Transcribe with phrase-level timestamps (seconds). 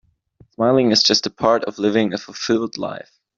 [0.55, 3.19] Smiling is just part of living a fulfilled life.